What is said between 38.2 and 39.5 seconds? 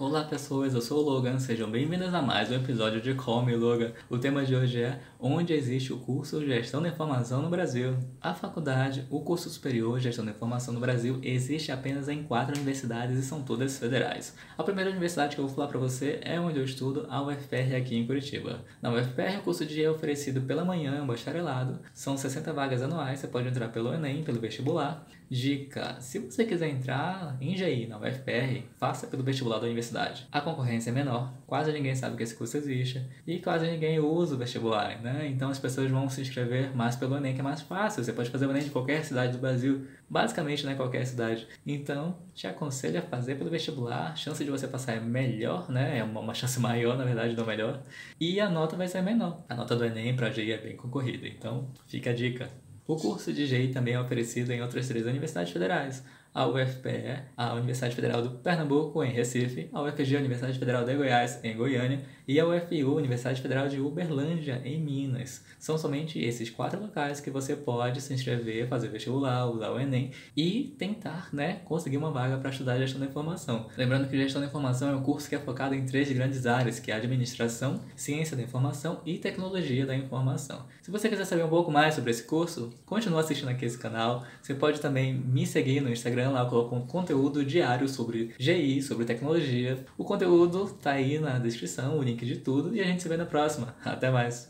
fazer o Enem de qualquer cidade do